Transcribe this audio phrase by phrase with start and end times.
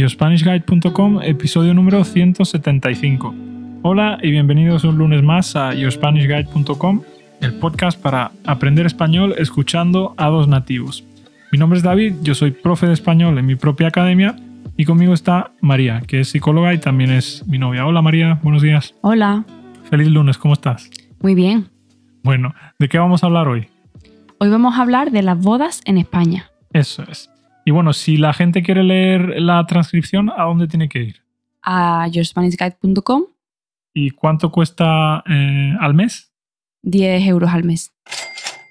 [0.00, 3.34] yourspanishguide.com, episodio número 175.
[3.82, 7.02] Hola y bienvenidos un lunes más a yourspanishguide.com,
[7.42, 11.04] el podcast para aprender español escuchando a dos nativos.
[11.52, 14.36] Mi nombre es David, yo soy profe de español en mi propia academia
[14.78, 17.86] y conmigo está María, que es psicóloga y también es mi novia.
[17.86, 18.94] Hola María, buenos días.
[19.02, 19.44] Hola.
[19.90, 20.88] Feliz lunes, ¿cómo estás?
[21.20, 21.68] Muy bien.
[22.22, 23.68] Bueno, ¿de qué vamos a hablar hoy?
[24.38, 26.50] Hoy vamos a hablar de las bodas en España.
[26.72, 27.30] Eso es.
[27.70, 31.22] Y bueno, si la gente quiere leer la transcripción, ¿a dónde tiene que ir?
[31.62, 33.26] A yourspanishguide.com.
[33.94, 36.32] ¿Y cuánto cuesta eh, al mes?
[36.82, 37.94] 10 euros al mes.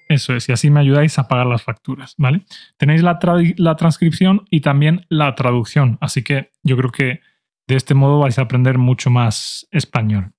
[0.10, 2.44] Eso es, y así me ayudáis a pagar las facturas, ¿vale?
[2.76, 3.18] Tenéis la,
[3.56, 7.22] la transcripción y también la traducción, así que yo creo que
[7.68, 10.34] de este modo vais a aprender mucho más español.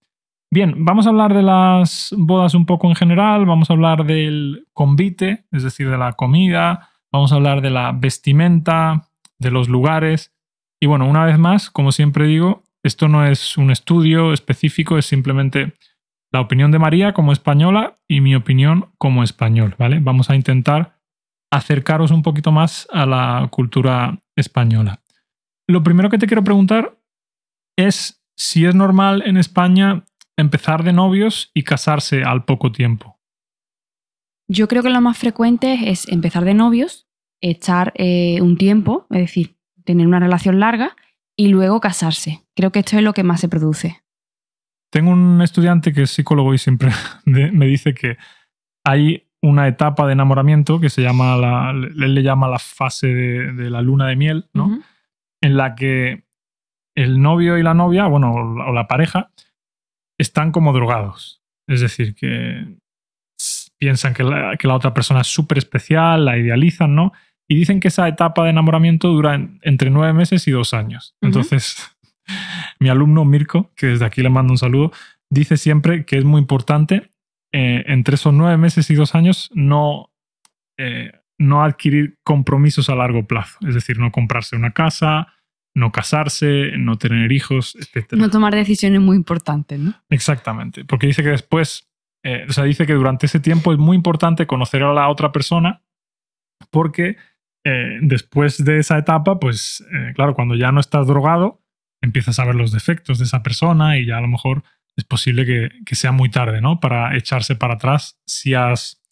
[0.50, 4.66] Bien, vamos a hablar de las bodas un poco en general, vamos a hablar del
[4.74, 10.32] convite, es decir, de la comida, vamos a hablar de la vestimenta, de los lugares.
[10.80, 15.06] Y bueno, una vez más, como siempre digo, esto no es un estudio específico, es
[15.06, 15.74] simplemente
[16.32, 19.98] la opinión de María como española y mi opinión como español, ¿vale?
[20.00, 20.98] Vamos a intentar
[21.52, 25.02] acercaros un poquito más a la cultura española.
[25.68, 26.96] Lo primero que te quiero preguntar
[27.76, 30.04] es si es normal en España
[30.36, 33.19] empezar de novios y casarse al poco tiempo.
[34.52, 37.06] Yo creo que lo más frecuente es empezar de novios,
[37.40, 40.96] estar eh, un tiempo, es decir, tener una relación larga
[41.36, 42.42] y luego casarse.
[42.56, 44.02] Creo que esto es lo que más se produce.
[44.90, 46.90] Tengo un estudiante que es psicólogo y siempre
[47.26, 48.16] me dice que
[48.84, 53.70] hay una etapa de enamoramiento que se llama, la, él le llama la fase de,
[53.70, 54.82] la luna de miel, ¿no?
[55.40, 56.24] En la que
[56.96, 59.30] el novio y la novia, bueno, o la pareja,
[60.18, 61.40] están como drogados.
[61.68, 62.79] Es decir, que
[63.80, 67.12] piensan que la, que la otra persona es súper especial, la idealizan, ¿no?
[67.48, 71.16] Y dicen que esa etapa de enamoramiento dura entre nueve meses y dos años.
[71.20, 71.90] Entonces,
[72.78, 74.92] mi alumno Mirko, que desde aquí le mando un saludo,
[75.30, 77.10] dice siempre que es muy importante
[77.52, 80.12] eh, entre esos nueve meses y dos años no,
[80.78, 83.58] eh, no adquirir compromisos a largo plazo.
[83.66, 85.34] Es decir, no comprarse una casa,
[85.74, 88.12] no casarse, no tener hijos, etc.
[88.12, 89.94] No tomar decisiones muy importantes, ¿no?
[90.10, 91.89] Exactamente, porque dice que después
[92.22, 95.32] eh, o sea, dice que durante ese tiempo es muy importante conocer a la otra
[95.32, 95.82] persona
[96.70, 97.16] porque
[97.64, 101.62] eh, después de esa etapa, pues eh, claro, cuando ya no estás drogado,
[102.02, 104.62] empiezas a ver los defectos de esa persona y ya a lo mejor
[104.96, 105.46] es posible
[105.84, 106.78] que, sea muy tarde, ¿no?
[106.78, 109.02] Para echarse para atrás si has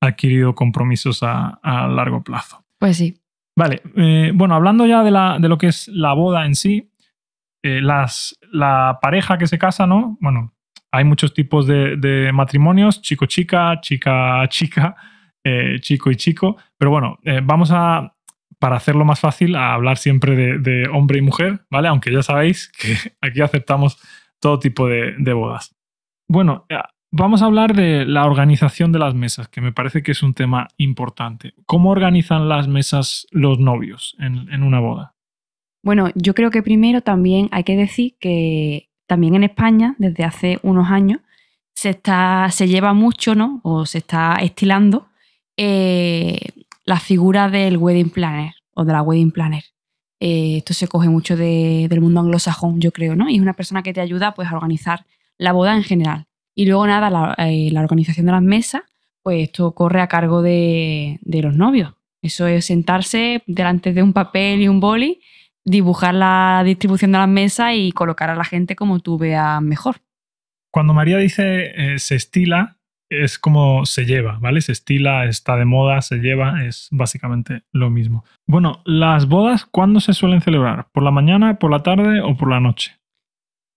[0.00, 2.64] adquirido compromisos a, largo plazo.
[2.78, 3.20] Pues sí.
[3.56, 3.80] Vale,
[4.34, 6.92] bueno, hablando ya de, la, de, lo que es la boda en sí,
[7.62, 10.18] las, la pareja que se casa, ¿no?
[10.20, 10.55] Bueno,
[10.92, 14.96] hay muchos tipos de, matrimonios, chico-chica, chica-chica,
[15.44, 18.14] eh, chico y chico, pero bueno, eh, vamos a,
[18.58, 21.88] para hacerlo más fácil, a hablar siempre de, hombre y mujer, ¿vale?
[21.88, 23.98] Aunque ya sabéis que aquí aceptamos
[24.40, 25.74] todo tipo de, bodas.
[26.28, 26.78] Bueno, eh,
[27.12, 30.34] vamos a hablar de la organización de las mesas, que me parece que es un
[30.34, 31.54] tema importante.
[31.66, 35.16] ¿Cómo organizan las mesas los novios en una boda?
[35.86, 40.58] Bueno, yo creo que primero también hay que decir que también en España, desde hace
[40.62, 41.20] unos años,
[41.74, 43.60] se, está, se lleva mucho, ¿no?
[43.62, 45.08] O se está estilando
[45.56, 46.38] eh,
[46.84, 49.64] la figura del wedding planner o de la wedding planner.
[50.18, 53.28] Eh, esto se coge mucho del mundo anglosajón, yo creo, ¿no?
[53.28, 55.04] Y es una persona que te ayuda pues, a organizar
[55.36, 56.26] la boda en general.
[56.54, 58.82] Y luego nada, la, eh, organización de las mesas,
[59.22, 61.92] pues esto corre a cargo de, de los novios.
[62.22, 65.20] Eso es sentarse delante de un papel y un boli
[65.66, 69.96] dibujar la distribución de las mesas y colocar a la gente como tú veas mejor.
[70.72, 72.78] Cuando María dice eh, se estila,
[73.10, 74.60] es como se lleva, ¿vale?
[74.60, 78.24] Se estila, está de moda, se lleva, es básicamente lo mismo.
[78.46, 80.88] Bueno, las bodas, ¿cuándo se suelen celebrar?
[80.92, 82.98] ¿Por la mañana, por la tarde o por la noche?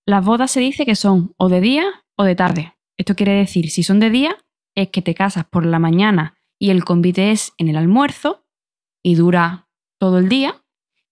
[0.07, 1.85] Las bodas se dice que son o de día
[2.17, 2.73] o de tarde.
[2.97, 4.35] Esto quiere decir, si son de día,
[4.75, 8.45] es que te casas por la mañana y el convite es en el almuerzo
[9.03, 9.67] y dura
[9.99, 10.55] todo el día.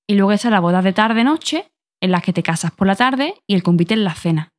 [0.09, 1.65] Y luego está la boda de tarde-noche,
[2.01, 4.53] en las que te casas por la tarde y el convite en la cena.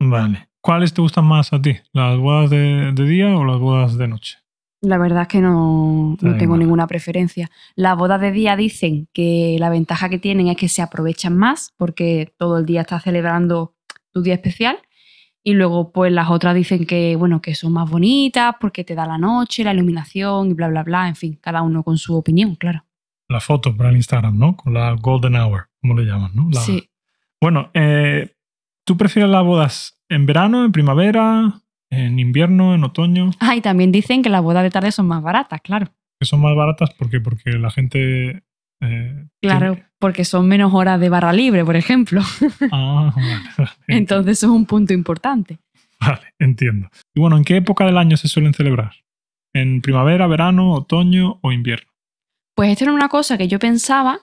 [0.00, 0.48] Vale.
[0.60, 1.76] ¿Cuáles te gustan más a ti?
[1.92, 4.38] ¿Las bodas de, día o las bodas de noche?
[4.80, 7.50] La verdad es que no, no tengo ninguna preferencia.
[7.74, 11.72] Las bodas de día dicen que la ventaja que tienen es que se aprovechan más
[11.76, 13.74] porque todo el día estás celebrando
[14.12, 14.78] tu día especial.
[15.44, 19.06] Y luego, pues las otras dicen que, bueno, que son más bonitas porque te da
[19.06, 21.08] la noche, la iluminación y bla, bla, bla.
[21.08, 22.84] En fin, cada uno con su opinión, claro
[23.28, 24.56] la foto para el Instagram, ¿no?
[24.56, 26.48] Con la golden hour, como le llaman, ¿no?
[26.60, 26.88] Sí.
[27.40, 28.30] Bueno, eh,
[28.84, 31.60] ¿tú prefieres las bodas en verano, en primavera,
[31.90, 33.30] en invierno, en otoño?
[33.40, 35.88] Ah, y también dicen que las bodas de tarde son más baratas, claro.
[36.20, 37.20] Que son más baratas ¿por qué?
[37.20, 38.42] porque la gente
[38.84, 42.20] Eh, Claro, tiene- porque son menos horas de barra libre, por ejemplo.
[42.72, 43.70] Ah, vale, vale.
[43.86, 45.58] Entonces eso es un punto importante.
[46.00, 46.88] Vale, entiendo.
[47.14, 48.92] Y bueno, ¿en qué época del año se suelen celebrar?
[49.54, 51.91] ¿En primavera, verano, otoño o invierno?
[52.54, 54.20] Pues esto era una cosa que yo pensaba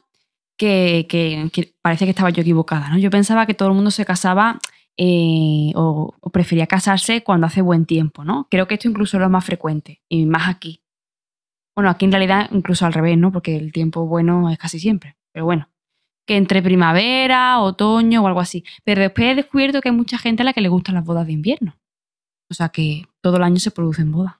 [0.57, 2.97] que, que- parece que estaba yo equivocada, ¿no?
[2.97, 4.59] Yo pensaba que todo el mundo se casaba
[4.97, 8.47] eh, o, o prefería casarse cuando hace buen tiempo, ¿no?
[8.51, 10.81] Creo que esto incluso es lo más frecuente y más aquí.
[11.75, 13.31] Bueno, aquí en realidad incluso al revés, ¿no?
[13.31, 15.15] Porque el tiempo bueno es casi siempre.
[15.31, 15.69] Pero bueno,
[16.27, 18.65] que entre primavera, otoño o algo así.
[18.83, 21.25] Pero después he descubierto que hay mucha gente a la que le gustan las bodas
[21.27, 21.77] de invierno.
[22.49, 24.35] O sea que todo el año se producen bodas.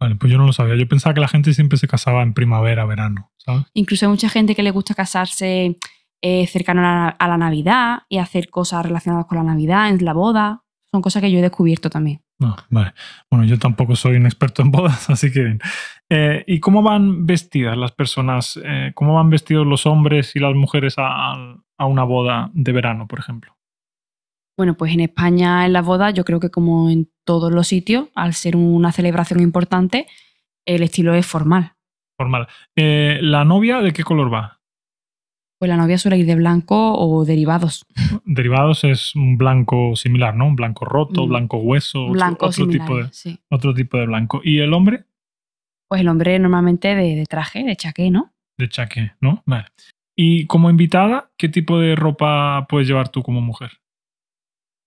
[0.00, 0.76] Ah, vale, pues yo no lo sabía.
[0.76, 3.64] Yo pensaba que la gente siempre se casaba en primavera, verano, ¿sabes?
[3.74, 5.76] Incluso hay mucha gente que le gusta casarse
[6.22, 10.04] eh, cercano a la, a la Navidad y hacer cosas relacionadas con la Navidad en
[10.04, 10.64] la boda.
[10.90, 12.24] Son cosas que yo he descubierto también.
[12.38, 12.92] No, vale.
[13.30, 15.60] Bueno, yo tampoco soy un experto en bodas, así que bien.
[16.10, 18.58] Eh, ¿Y cómo van vestidas las personas?
[18.62, 21.34] Eh, ¿Cómo van vestidos los hombres y las mujeres a,
[21.78, 23.56] a una boda de verano, por ejemplo?
[24.56, 28.08] Bueno, pues en España en las bodas yo creo que como en todos los sitios,
[28.14, 30.06] al ser una celebración importante,
[30.66, 31.72] el estilo es formal.
[32.16, 32.46] Formal.
[32.76, 34.60] Eh, ¿La novia de qué color va?
[35.58, 37.86] Pues la novia suele ir de blanco o derivados.
[38.24, 40.46] Derivados es un blanco similar, ¿no?
[40.46, 41.28] Un blanco roto, Mm.
[41.28, 43.38] blanco hueso, otro- Blanco otro, tipo de, sí.
[43.50, 44.40] otro tipo de blanco.
[44.44, 45.04] ¿Y el hombre?
[45.88, 48.32] Pues el hombre normalmente de, de traje, de chaqué, ¿no?
[48.58, 49.42] De chaqué, ¿no?
[49.46, 49.66] Vale.
[50.16, 53.72] Y como invitada, ¿qué tipo de ropa puedes llevar tú como mujer?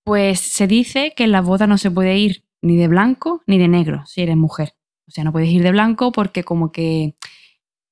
[0.07, 3.57] Pues se dice que en las bodas no se puede ir ni de blanco ni
[3.57, 4.73] de negro si eres mujer.
[5.05, 7.17] O sea, no puedes ir de blanco porque como que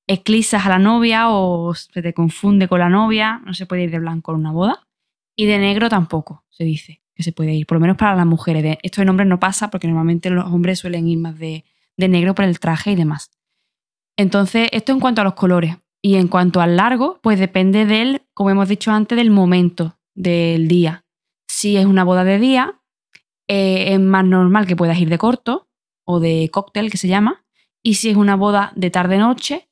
[0.06, 3.42] eclipsas a la novia o se te confunde con la novia.
[3.44, 4.88] No se puede ir de blanco en una boda.
[5.36, 8.24] Y de negro tampoco se dice que se puede ir, por lo menos para las
[8.24, 8.78] mujeres.
[8.82, 11.66] Esto en hombres no pasa porque normalmente los hombres suelen ir más de,
[11.98, 13.30] de negro por el traje y demás.
[14.16, 15.76] Entonces, esto en cuanto a los colores.
[16.00, 20.66] Y en cuanto al largo, pues depende del, como hemos dicho antes, del momento del
[20.66, 21.05] día.
[21.56, 22.82] Si es una boda de día,
[23.48, 25.70] eh, es más normal que puedas ir de corto
[26.06, 27.46] o de cóctel, que se llama.
[27.82, 29.70] Y si es una boda de tarde-noche,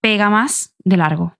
[0.00, 1.34] pega más de largo.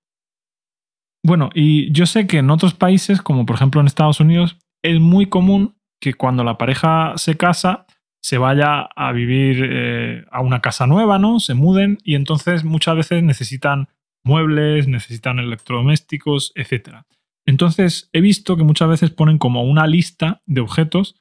[1.25, 5.01] Bueno, y yo sé que en otros países, como por ejemplo en Estados Unidos, es
[5.01, 7.87] muy común que cuando la pareja se casa
[8.23, 11.41] se vaya a vivir eh, a una casa nueva, ¿no?
[11.41, 13.89] Se muden y entonces muchas veces necesitan
[14.25, 17.07] muebles, necesitan electrodomésticos, etc.
[17.47, 21.17] Entonces he visto que muchas veces ponen como una lista de objetos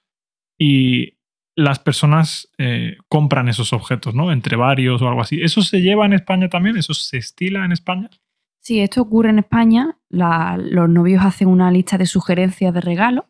[0.58, 1.18] y
[1.56, 4.32] las personas eh, compran esos objetos, ¿no?
[4.32, 5.42] Entre varios o algo así.
[5.42, 6.78] ¿Eso se lleva en España también?
[6.78, 8.10] ¿Eso se estila en España?
[8.60, 13.28] Si esto ocurre en España, la- los novios hacen una lista de sugerencias de regalo,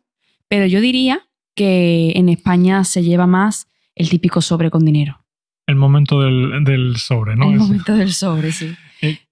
[0.48, 1.26] pero yo diría
[1.56, 5.20] que en España se lleva más el típico sobre con dinero.
[5.66, 7.50] El momento del, del sobre, ¿no?
[7.50, 8.74] el momento del sobre, sí.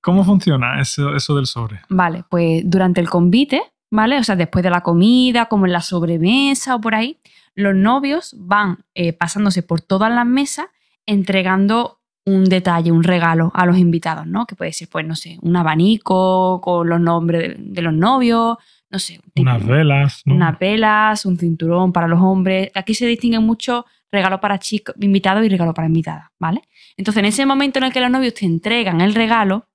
[0.01, 1.81] ¿Cómo funciona eso, eso del sobre?
[1.89, 4.19] Vale, pues durante el convite, ¿vale?
[4.19, 7.19] O sea, después de la comida, como en la sobremesa o por ahí,
[7.55, 10.67] los novios van eh, pasándose por todas las mesas
[11.07, 14.47] entregando un detalle, un regalo a los invitados, ¿no?
[14.47, 18.57] Que puede ser, pues, no sé, un abanico con los nombres de, de los novios,
[18.91, 20.35] no sé, un tipo- Unas velas, ¿no?
[20.37, 22.71] unas velas, un cinturón para los hombres.
[22.75, 26.63] Aquí se distinguen mucho regalo para chicos invitados y regalo para invitadas, ¿vale?
[26.97, 29.67] Entonces, en ese momento en el que los novios te entregan el regalo,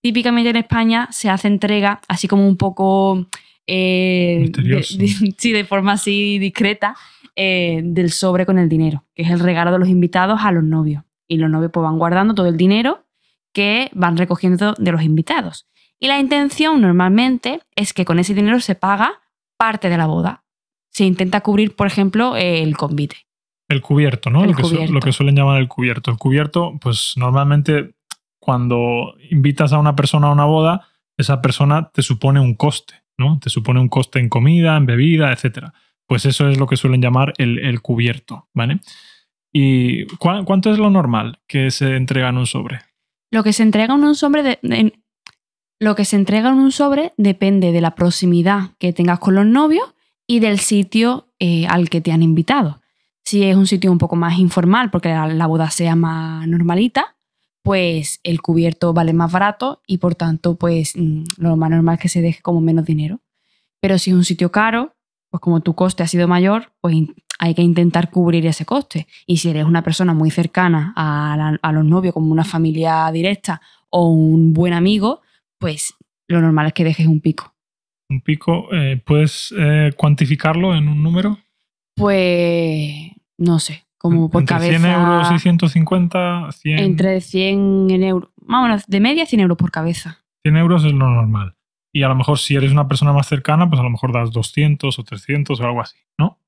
[0.00, 3.26] típicamente en España se hace entrega así como un poco...
[3.66, 4.50] eh,
[4.96, 5.08] de-
[5.38, 6.96] sí, de forma así discreta,
[7.36, 10.64] eh, del sobre con el dinero, que es el regalo de los invitados a los
[10.64, 11.04] novios.
[11.28, 13.06] Y los novios pues van guardando todo el dinero
[13.52, 15.66] que van recogiendo de los invitados.
[16.00, 19.20] Y la intención normalmente es que con ese dinero se paga
[19.56, 20.44] parte de la boda.
[20.90, 23.16] Se intenta cubrir, por ejemplo, el convite.
[23.72, 24.42] El cubierto, ¿no?
[24.44, 24.92] El lo, que su- cubierto.
[24.92, 26.10] lo que suelen llamar el cubierto.
[26.10, 27.94] El cubierto, pues normalmente
[28.38, 33.38] cuando invitas a una persona a una boda, esa persona te supone un coste, ¿no?
[33.40, 35.66] Te supone un coste en comida, en bebida, etc.
[36.06, 38.80] Pues eso es lo que suelen llamar el, el cubierto, ¿vale?
[39.52, 42.80] ¿Y cuá- cuánto es lo normal que se entrega en un sobre?
[43.30, 44.92] Lo que se entrega en un sobre de- en-
[45.80, 49.46] lo que se entrega en un sobre depende de la proximidad que tengas con los
[49.46, 49.94] novios
[50.26, 52.80] y del sitio eh, al que te han invitado.
[53.32, 57.16] Si es un sitio un poco más informal, porque la, la boda sea más normalita,
[57.62, 62.00] pues el cubierto vale más barato y por tanto, pues mm, lo más normal es
[62.02, 63.20] que se deje como menos dinero.
[63.80, 64.96] Pero si es un sitio caro,
[65.30, 66.94] pues como tu coste ha sido mayor, pues
[67.38, 69.06] hay que intentar cubrir ese coste.
[69.24, 73.10] Y si eres una persona muy cercana a, la- a los novios, como una familia
[73.12, 75.22] directa o un buen amigo,
[75.58, 75.94] pues
[76.28, 77.54] lo normal es que dejes un pico.
[78.10, 81.38] Un pico, eh, ¿puedes eh, cuantificarlo en un número?
[81.94, 84.78] Pues no sé, como por Entre cabeza.
[84.78, 86.78] 100 euros y 150, 100.
[86.78, 88.30] Entre 100 en euros.
[88.46, 90.24] Menos, de media 100 euros por cabeza.
[90.44, 91.54] 100 euros es lo normal.
[91.94, 94.30] Y a lo mejor si eres una persona más cercana, pues a lo mejor das
[94.32, 96.38] 200 o 300 o algo así, ¿no?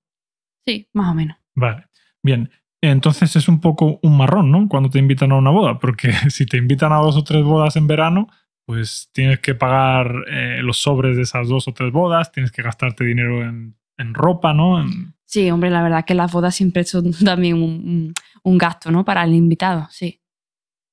[0.67, 1.37] Sí, más o menos.
[1.55, 1.87] Vale,
[2.23, 2.51] bien.
[2.81, 4.69] Entonces es un poco un marrón, ¿no?
[4.69, 7.77] Cuando te invitan a una boda, porque si te invitan a dos o tres bodas
[7.77, 8.29] en verano,
[8.67, 12.63] pues tienes que pagar eh, los sobres de esas dos o tres bodas, tienes que
[12.63, 14.81] gastarte dinero en, en ropa, ¿no?
[14.81, 17.61] En- Sí, hombre, la verdad que las bodas siempre son también
[18.45, 19.05] un, gasto, ¿no?
[19.05, 20.21] Para el invitado, sí.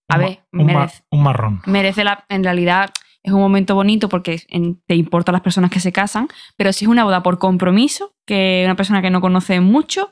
[0.10, 1.62] A un ver, un, merece, un marrón.
[1.68, 2.26] merece la.
[2.28, 2.90] En realidad
[3.22, 6.86] es un momento bonito porque en- te importan las personas que se casan, pero si
[6.86, 10.12] es una boda por compromiso, que una persona que no conoce mucho,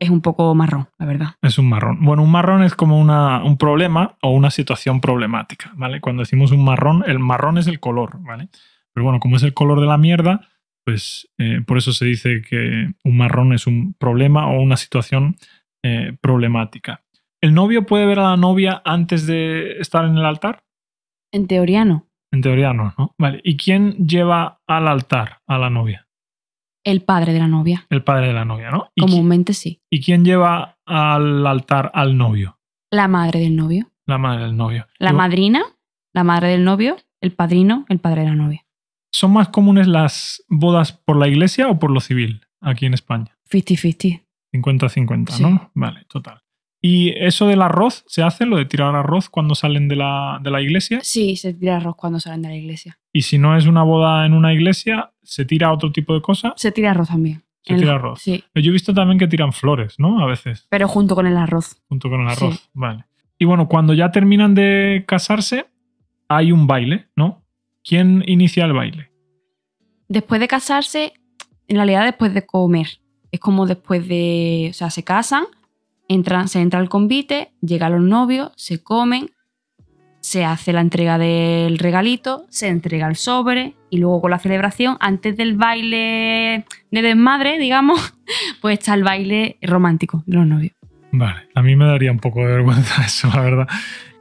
[0.00, 1.28] es un poco marrón, la verdad.
[1.42, 1.98] Es un marrón.
[2.00, 6.00] Bueno, un marrón es como una, un problema o una situación problemática, ¿vale?
[6.00, 8.48] Cuando decimos un marrón, el marrón es el color, ¿vale?
[8.94, 10.40] Pero bueno, como es el color de la mierda,
[10.88, 15.36] pues eh, por eso se dice que un marrón es un problema o una situación
[15.84, 17.04] eh, problemática.
[17.42, 20.64] ¿El novio puede ver a la novia antes de estar en el altar?
[21.30, 22.08] En teoría no.
[22.32, 23.14] En teoría no, ¿no?
[23.18, 23.42] Vale.
[23.44, 26.08] ¿Y quién lleva al altar a la novia?
[26.86, 27.86] El padre de la novia.
[27.90, 28.90] El padre de la novia, ¿no?
[28.94, 29.82] ¿Y, qui- Comúnmente sí.
[29.90, 32.58] ¿Y quién lleva al altar al novio?
[32.90, 33.92] La madre del novio.
[34.06, 34.86] La madre del novio.
[34.98, 35.60] La madrina,
[36.14, 38.64] la madre del novio, el padrino, el padre de la novia.
[39.10, 43.36] ¿Son más comunes las bodas por la iglesia o por lo civil aquí en España?
[43.50, 44.22] 50-50.
[44.52, 45.42] 50-50, Sí.
[45.42, 45.70] ¿no?
[45.74, 46.42] Vale, total.
[46.80, 50.50] ¿Y eso del arroz se hace, lo de tirar arroz cuando salen de la, de
[50.50, 51.00] la iglesia?
[51.02, 52.98] Sí, se tira arroz cuando salen de la iglesia.
[53.12, 56.52] Y si no es una boda en una iglesia, ¿se tira otro tipo de cosa?
[56.56, 57.42] Se tira arroz también.
[57.62, 58.20] Se El- tira arroz.
[58.22, 60.22] Sí, Yo he visto también que tiran flores, ¿no?
[60.22, 61.82] A veces, pero junto con el arroz.
[61.88, 62.44] junto con el Sí.
[62.44, 62.70] arroz.
[62.74, 63.04] Vale.
[63.38, 65.66] Y bueno, cuando ya terminan de casarse,
[66.28, 67.42] hay un baile, ¿no?
[67.84, 69.10] ¿Quién inicia el baile?
[70.08, 71.12] Después de casarse,
[71.66, 73.00] en realidad después de comer.
[73.30, 74.68] Es como después de.
[74.70, 75.44] O sea, se casan,
[76.08, 79.30] entran, se entra al convite, llegan los novios, se comen,
[80.20, 84.96] se hace la entrega del regalito, se entrega el sobre y luego con la celebración,
[85.00, 88.14] antes del baile de desmadre, digamos,
[88.60, 90.72] pues está el baile romántico de los novios.
[91.12, 93.68] Vale, a mí me daría un poco de vergüenza eso, la verdad.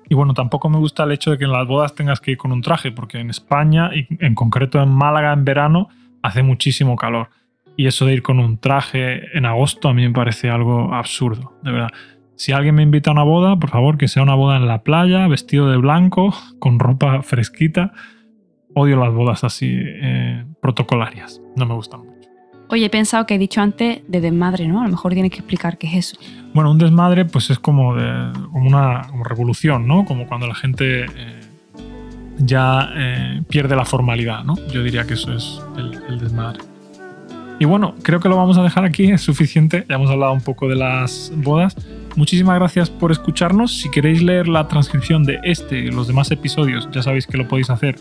[0.10, 2.38] Y bueno, tampoco me gusta el hecho de que en las bodas tengas que ir
[2.38, 5.90] con un traje, porque en España, y en concreto en Málaga en verano,
[6.22, 7.30] hace muchísimo calor.
[7.76, 11.54] Y eso de ir con un traje en agosto a mí me parece algo absurdo,
[11.62, 11.90] de verdad.
[12.36, 14.84] Si alguien me invita a una boda, por favor, que sea una boda en la
[14.84, 17.94] playa, vestido de blanco, con ropa fresquita.
[18.74, 22.17] Odio las bodas así eh, protocolarias, no me gustan.
[22.70, 24.82] Oye, he pensado que he dicho antes de desmadre, ¿no?
[24.82, 26.18] A lo mejor tienes que explicar qué es eso.
[26.54, 27.96] Bueno, un desmadre pues es como,
[28.52, 30.06] como una revolución, ¿no?
[30.06, 31.42] Como cuando la gente eh,
[32.40, 34.56] ya eh, pierde la formalidad, ¿no?
[34.72, 36.60] Yo diría que eso es el desmadre.
[37.60, 39.86] Y bueno, creo que lo vamos a dejar aquí, es suficiente.
[39.90, 41.76] Ya hemos hablado un poco de las bodas.
[42.16, 43.80] Muchísimas gracias por escucharnos.
[43.80, 47.48] Si queréis leer la transcripción de este y los demás episodios, ya sabéis que lo
[47.48, 47.96] podéis hacer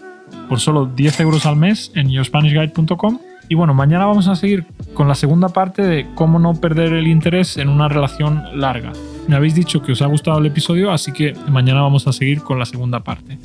[0.48, 3.18] por solo 10 euros al mes en yourspanishguide.com.
[3.48, 7.06] Y bueno, mañana vamos a seguir con la segunda parte de cómo no perder el
[7.06, 8.92] interés en una relación larga.
[9.28, 12.42] Me habéis dicho que os ha gustado el episodio, así que mañana vamos a seguir
[12.42, 13.38] con la segunda parte.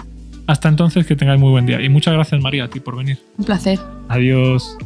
[0.47, 1.81] Hasta entonces, que tengáis muy buen día.
[1.81, 3.19] Y muchas gracias, María, a ti por venir.
[3.37, 3.79] Un placer.
[4.09, 4.77] Adiós.